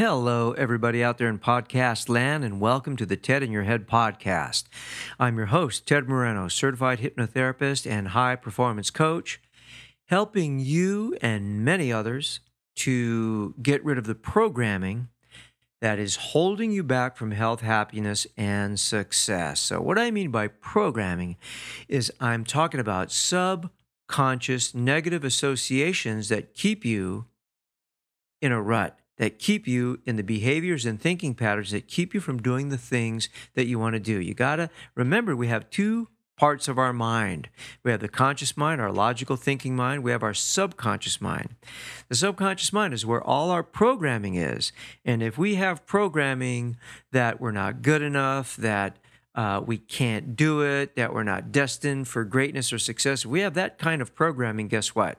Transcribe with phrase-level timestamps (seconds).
[0.00, 3.86] Hello, everybody out there in podcast land, and welcome to the TED in Your Head
[3.86, 4.64] podcast.
[5.18, 9.42] I'm your host, Ted Moreno, certified hypnotherapist and high performance coach,
[10.06, 12.40] helping you and many others
[12.76, 15.08] to get rid of the programming
[15.82, 19.60] that is holding you back from health, happiness, and success.
[19.60, 21.36] So, what I mean by programming
[21.88, 27.26] is I'm talking about subconscious negative associations that keep you
[28.40, 32.20] in a rut that keep you in the behaviors and thinking patterns that keep you
[32.20, 34.18] from doing the things that you want to do.
[34.18, 37.50] You got to remember we have two parts of our mind.
[37.82, 40.02] We have the conscious mind, our logical thinking mind.
[40.02, 41.54] We have our subconscious mind.
[42.08, 44.72] The subconscious mind is where all our programming is.
[45.04, 46.78] And if we have programming
[47.12, 48.96] that we're not good enough, that
[49.34, 53.54] uh, we can't do it, that we're not destined for greatness or success, we have
[53.54, 55.18] that kind of programming, guess what?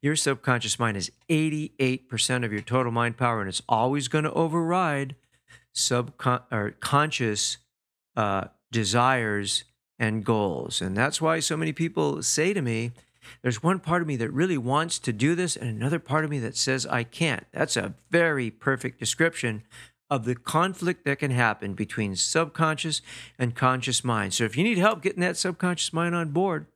[0.00, 4.32] Your subconscious mind is 88% of your total mind power, and it's always going to
[4.32, 5.16] override
[5.74, 7.58] subconscious
[8.16, 9.64] uh, desires
[9.98, 10.80] and goals.
[10.80, 12.92] And that's why so many people say to me,
[13.42, 16.30] there's one part of me that really wants to do this, and another part of
[16.30, 17.46] me that says I can't.
[17.52, 19.64] That's a very perfect description
[20.10, 23.02] of the conflict that can happen between subconscious
[23.38, 24.34] and conscious mind.
[24.34, 26.66] So if you need help getting that subconscious mind on board,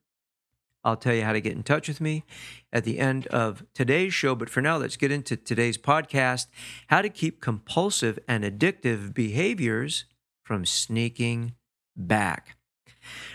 [0.84, 2.24] I'll tell you how to get in touch with me
[2.72, 4.34] at the end of today's show.
[4.34, 6.46] But for now, let's get into today's podcast
[6.88, 10.06] how to keep compulsive and addictive behaviors
[10.42, 11.54] from sneaking
[11.96, 12.56] back.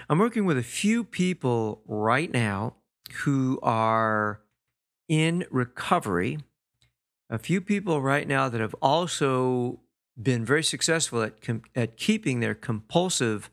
[0.10, 2.76] I'm working with a few people right now
[3.24, 4.42] who are
[5.08, 6.40] in recovery,
[7.30, 9.80] a few people right now that have also
[10.22, 13.50] been very successful at, com- at keeping their compulsive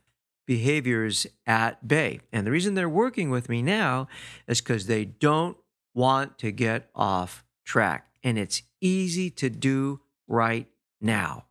[0.46, 2.20] behaviors at bay.
[2.32, 4.08] And the reason they're working with me now
[4.46, 5.56] is because they don't
[5.94, 8.08] want to get off track.
[8.22, 10.68] And it's easy to do right
[11.00, 11.44] now.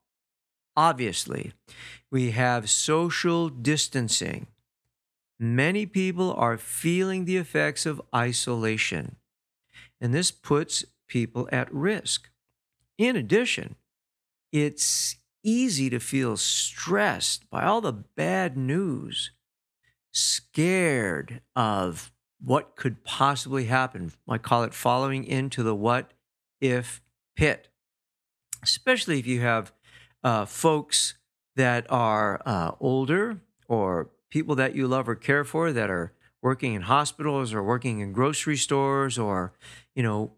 [0.75, 1.53] Obviously,
[2.11, 4.47] we have social distancing.
[5.39, 9.17] Many people are feeling the effects of isolation,
[10.01, 12.29] and this puts people at risk.
[12.97, 13.75] In addition,
[14.53, 19.31] it's easy to feel stressed by all the bad news,
[20.13, 24.11] scared of what could possibly happen.
[24.29, 26.13] I call it following into the what
[26.61, 27.01] if
[27.35, 27.69] pit,
[28.61, 29.73] especially if you have
[30.23, 31.15] uh, folks
[31.55, 36.73] that are uh, older or people that you love or care for that are working
[36.73, 39.53] in hospitals or working in grocery stores or,
[39.95, 40.33] you know,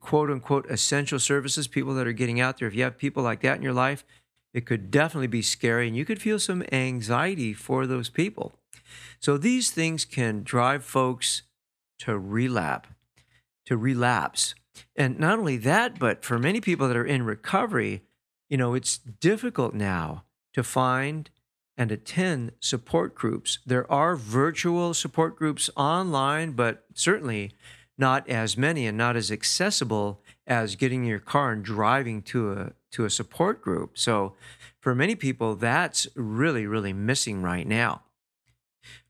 [0.00, 2.68] quote unquote essential services, people that are getting out there.
[2.68, 4.04] If you have people like that in your life,
[4.52, 8.52] it could definitely be scary and you could feel some anxiety for those people.
[9.20, 11.42] So these things can drive folks
[12.00, 12.88] to relapse,
[13.66, 14.54] to relapse.
[14.96, 18.02] And not only that, but for many people that are in recovery,
[18.48, 20.24] you know, it's difficult now
[20.54, 21.30] to find
[21.76, 23.58] and attend support groups.
[23.64, 27.52] There are virtual support groups online, but certainly
[28.00, 32.52] not as many and not as accessible as getting in your car and driving to
[32.52, 33.96] a to a support group.
[33.96, 34.34] So
[34.80, 38.02] for many people that's really really missing right now.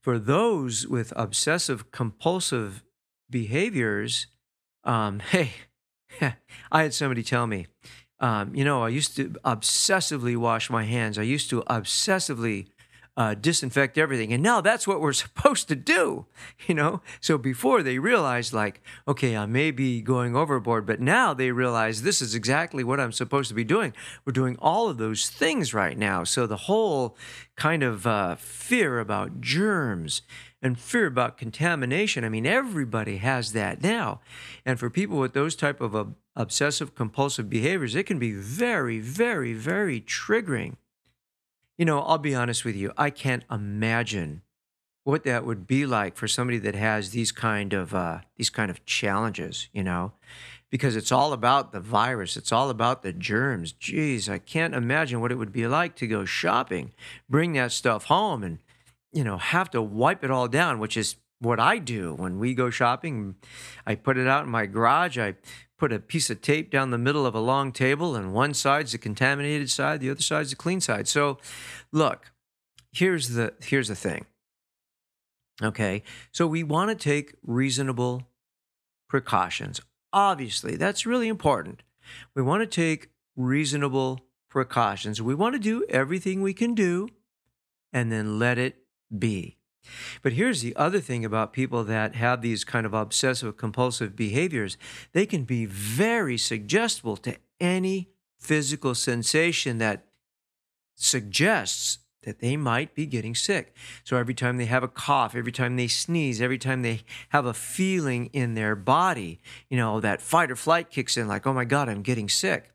[0.00, 2.82] For those with obsessive compulsive
[3.30, 4.26] behaviors,
[4.84, 5.52] um, hey,
[6.72, 7.66] I had somebody tell me,
[8.18, 11.18] um, you know, I used to obsessively wash my hands.
[11.18, 12.66] I used to obsessively
[13.16, 14.32] uh, disinfect everything.
[14.32, 16.26] And now that's what we're supposed to do,
[16.66, 17.02] you know?
[17.20, 22.02] So before they realized, like, okay, I may be going overboard, but now they realize
[22.02, 23.92] this is exactly what I'm supposed to be doing.
[24.24, 26.24] We're doing all of those things right now.
[26.24, 27.16] So the whole
[27.56, 30.22] kind of uh, fear about germs
[30.62, 34.20] and fear about contamination, I mean, everybody has that now.
[34.64, 36.04] And for people with those type of uh,
[36.36, 40.76] obsessive compulsive behaviors, it can be very, very, very triggering
[41.80, 44.42] you know, I'll be honest with you, I can't imagine
[45.04, 48.70] what that would be like for somebody that has these kind of uh, these kind
[48.70, 50.12] of challenges, you know,
[50.68, 53.72] because it's all about the virus, it's all about the germs.
[53.72, 56.92] Geez, I can't imagine what it would be like to go shopping,
[57.30, 58.58] bring that stuff home, and
[59.10, 62.52] you know have to wipe it all down, which is what I do when we
[62.52, 63.36] go shopping.
[63.86, 65.16] I put it out in my garage.
[65.16, 65.36] I
[65.80, 68.92] put a piece of tape down the middle of a long table, and one side's
[68.92, 71.08] the contaminated side, the other side's the clean side.
[71.08, 71.38] So,
[71.90, 72.30] look,
[72.92, 74.26] here's the here's the thing.
[75.62, 78.28] Okay, so we want to take reasonable
[79.08, 79.80] precautions.
[80.12, 81.82] Obviously, that's really important.
[82.34, 85.22] We want to take reasonable precautions.
[85.22, 87.08] We want to do everything we can do
[87.92, 88.76] and then let it
[89.16, 89.56] be.
[90.22, 94.76] But here's the other thing about people that have these kind of obsessive compulsive behaviors
[95.12, 100.04] they can be very suggestible to any physical sensation that
[100.94, 103.74] suggests that they might be getting sick.
[104.04, 107.46] So every time they have a cough, every time they sneeze, every time they have
[107.46, 109.40] a feeling in their body,
[109.70, 112.72] you know, that fight or flight kicks in like, oh my God, I'm getting sick.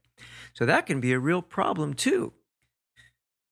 [0.53, 2.33] So that can be a real problem too.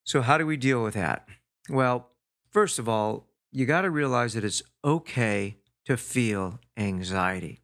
[0.04, 1.28] So, how do we deal with that?
[1.70, 2.10] Well,
[2.50, 7.62] first of all, you got to realize that it's okay to feel anxiety.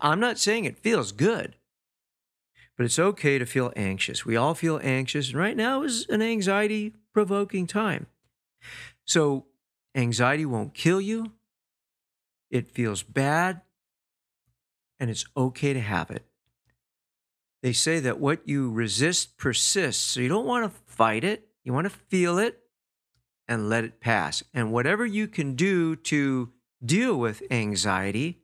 [0.00, 1.56] I'm not saying it feels good,
[2.76, 4.24] but it's okay to feel anxious.
[4.24, 8.06] We all feel anxious, and right now is an anxiety provoking time.
[9.04, 9.46] So,
[9.94, 11.32] anxiety won't kill you,
[12.50, 13.60] it feels bad,
[15.00, 16.24] and it's okay to have it.
[17.62, 21.72] They say that what you resist persists, so you don't want to fight it, you
[21.72, 22.63] want to feel it
[23.48, 24.42] and let it pass.
[24.52, 26.50] And whatever you can do to
[26.84, 28.40] deal with anxiety,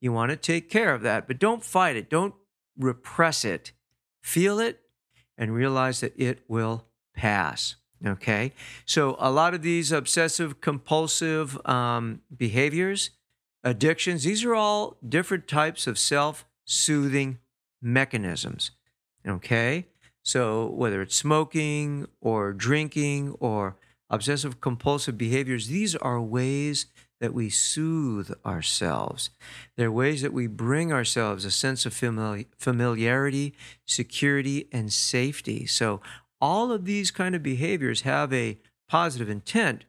[0.00, 2.08] you want to take care of that, but don't fight it.
[2.10, 2.34] Don't
[2.78, 3.72] repress it.
[4.22, 4.80] Feel it
[5.36, 7.76] and realize that it will pass.
[8.04, 8.52] Okay.
[8.86, 13.10] So, a lot of these obsessive compulsive um, behaviors,
[13.62, 17.38] addictions, these are all different types of self soothing
[17.82, 18.70] mechanisms.
[19.26, 19.86] Okay.
[20.22, 23.76] So, whether it's smoking or drinking or
[24.10, 26.86] obsessive compulsive behaviors, these are ways
[27.20, 29.30] that we soothe ourselves.
[29.76, 33.54] They're ways that we bring ourselves a sense of familiarity,
[33.86, 35.66] security, and safety.
[35.66, 36.00] So,
[36.40, 38.58] all of these kind of behaviors have a
[38.88, 39.84] positive intent,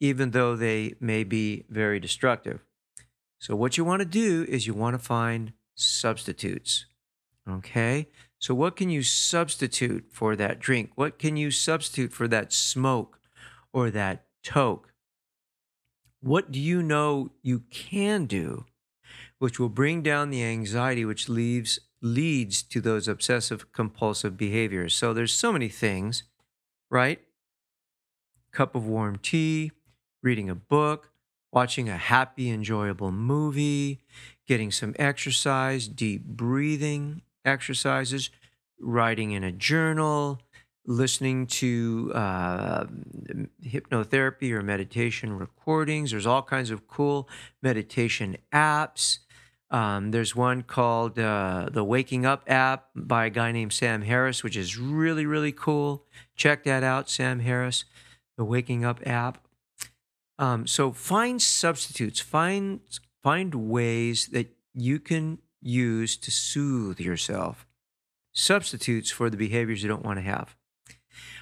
[0.00, 2.60] even though they may be very destructive.
[3.40, 6.84] So, what you want to do is you want to find substitutes.
[7.48, 8.08] Okay?
[8.38, 10.90] So, what can you substitute for that drink?
[10.94, 13.17] What can you substitute for that smoke?
[13.72, 14.92] Or that toke.
[16.20, 18.64] What do you know you can do
[19.38, 24.94] which will bring down the anxiety which leaves leads to those obsessive compulsive behaviors?
[24.94, 26.24] So there's so many things,
[26.90, 27.20] right?
[28.52, 29.72] Cup of warm tea,
[30.22, 31.10] reading a book,
[31.52, 34.00] watching a happy, enjoyable movie,
[34.46, 38.30] getting some exercise, deep breathing exercises,
[38.80, 40.40] writing in a journal,
[40.88, 42.86] listening to uh,
[43.62, 46.10] hypnotherapy or meditation recordings.
[46.10, 47.28] There's all kinds of cool
[47.62, 49.18] meditation apps.
[49.70, 54.42] Um, there's one called uh, the Waking Up app by a guy named Sam Harris,
[54.42, 56.06] which is really, really cool.
[56.34, 57.84] Check that out, Sam Harris,
[58.38, 59.46] the Waking Up app.
[60.38, 62.80] Um, so find substitutes, find
[63.22, 67.66] find ways that you can use to soothe yourself.
[68.32, 70.56] Substitutes for the behaviors you don't want to have.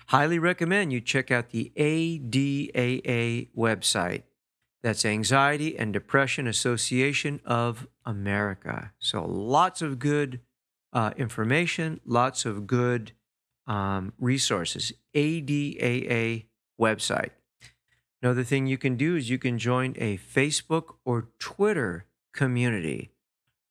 [0.06, 4.22] Highly recommend you check out the ADAA website.
[4.82, 8.92] That's Anxiety and Depression Association of America.
[9.00, 10.40] So lots of good
[10.92, 13.12] uh, information, lots of good
[13.66, 14.92] um, resources.
[15.12, 16.44] ADAA
[16.80, 17.30] website.
[18.22, 23.10] Another thing you can do is you can join a Facebook or Twitter community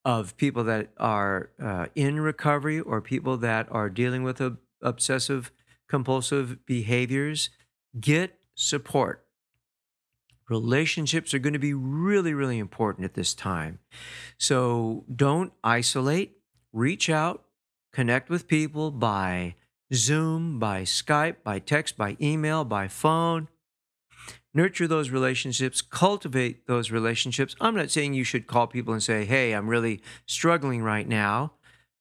[0.04, 5.52] of people that are uh, in recovery or people that are dealing with a, obsessive
[5.88, 7.50] compulsive behaviors,
[8.00, 9.26] get support.
[10.50, 13.80] Relationships are going to be really, really important at this time.
[14.38, 16.38] So don't isolate,
[16.72, 17.46] reach out,
[17.92, 19.56] connect with people by
[19.94, 23.48] Zoom, by Skype, by text, by email, by phone.
[24.54, 27.56] Nurture those relationships, cultivate those relationships.
[27.60, 31.54] I'm not saying you should call people and say, "Hey, I'm really struggling right now."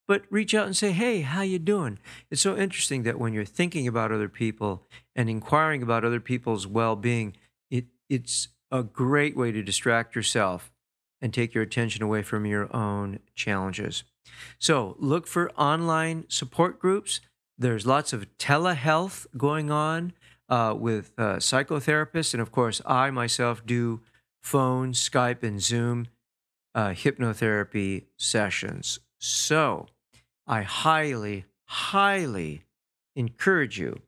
[0.06, 1.99] But reach out and say hey how you doing?
[2.30, 6.66] It's so interesting that when you're thinking about other people and inquiring about other people's
[6.66, 7.37] well-being
[7.70, 10.73] it, it's a great way to distract yourself
[11.20, 14.04] and take your attention away from your own challenges.
[14.58, 17.20] So look for online support groups.
[17.56, 20.12] There's lots of telehealth going on
[20.49, 24.02] uh, with uh, psychotherapists and of course i myself do
[24.42, 26.06] phone skype and zoom
[26.75, 28.99] uh, hypnotherapy sessions.
[29.18, 29.87] So
[30.46, 32.64] I highly, highly
[33.16, 34.00] encourage you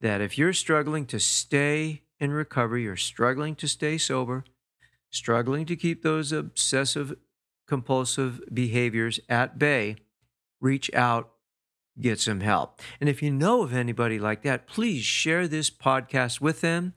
[0.00, 4.44] that if you're struggling to stay in recovery, you're struggling to stay sober,
[5.10, 7.14] struggling to keep those obsessive
[7.66, 9.96] compulsive behaviors at bay,
[10.60, 11.30] reach out,
[12.00, 12.80] get some help.
[13.00, 16.94] And if you know of anybody like that, please share this podcast with them.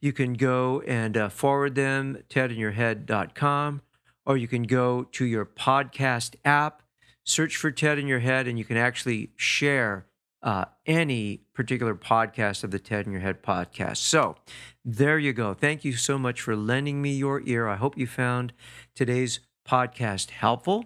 [0.00, 3.82] You can go and uh, forward them tedinyourhead.com
[4.24, 6.82] or you can go to your podcast app,
[7.24, 10.06] search for Ted in Your Head, and you can actually share
[10.42, 13.96] uh, any particular podcast of the Ted in Your Head podcast.
[13.96, 14.36] So
[14.84, 15.54] there you go.
[15.54, 17.66] Thank you so much for lending me your ear.
[17.66, 18.52] I hope you found
[18.94, 20.84] today's podcast helpful.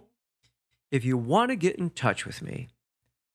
[0.91, 2.69] If you want to get in touch with me,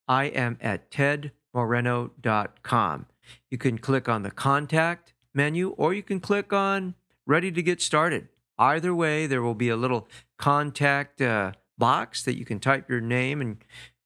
[0.07, 3.05] I am at tedmoreno.com.
[3.51, 6.95] You can click on the contact menu or you can click on
[7.25, 8.29] ready to get started.
[8.57, 10.07] Either way, there will be a little
[10.37, 13.57] contact uh, box that you can type your name and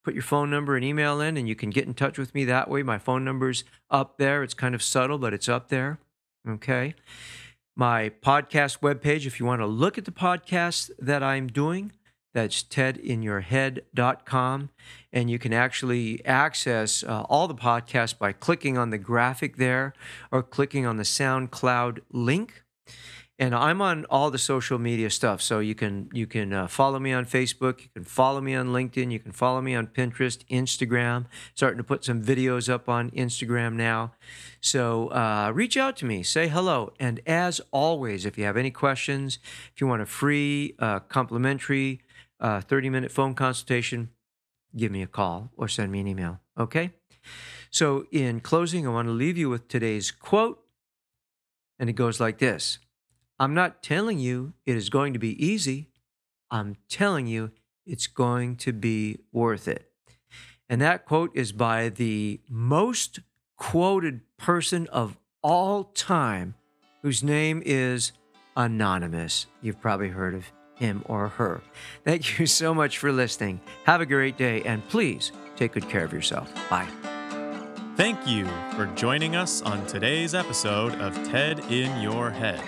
[0.03, 2.45] put your phone number and email in, and you can get in touch with me
[2.45, 2.81] that way.
[2.81, 4.41] My phone number's up there.
[4.41, 5.99] It's kind of subtle, but it's up there.
[6.47, 6.95] Okay.
[7.75, 11.91] My podcast webpage, if you want to look at the podcast that I'm doing,
[12.33, 14.69] that's tedinyourhead.com.
[15.11, 19.93] And you can actually access uh, all the podcasts by clicking on the graphic there
[20.31, 22.63] or clicking on the SoundCloud link
[23.39, 25.41] and I'm on all the social media stuff.
[25.41, 28.67] So you can you can uh, follow me on Facebook, you can follow me on
[28.67, 31.25] LinkedIn, you can follow me on Pinterest, Instagram.
[31.53, 34.13] Starting to put some videos up on Instagram now.
[34.59, 38.71] So uh, reach out to me, say hello, and as always, if you have any
[38.71, 39.39] questions,
[39.73, 42.01] if you want a free, uh, complimentary,
[42.41, 44.09] 30 minute phone consultation,
[44.75, 46.39] give me a call or send me an email.
[46.57, 46.91] Okay.
[47.69, 50.63] So in closing, I want to leave you with today's quote,
[51.77, 52.79] and it goes like this.
[53.39, 55.89] I'm not telling you it is going to be easy.
[56.49, 57.51] I'm telling you
[57.85, 59.91] it's going to be worth it.
[60.69, 63.19] And that quote is by the most
[63.55, 66.55] quoted person of all time,
[67.01, 68.11] whose name is
[68.55, 69.45] Anonymous.
[69.61, 71.61] You've probably heard of him or her.
[72.03, 73.61] Thank you so much for listening.
[73.85, 76.51] Have a great day, and please take good care of yourself.
[76.69, 76.87] Bye.
[77.95, 82.61] Thank you for joining us on today's episode of TED in Your Head.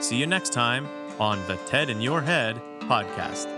[0.00, 0.88] See you next time
[1.20, 3.53] on the TED in Your Head podcast.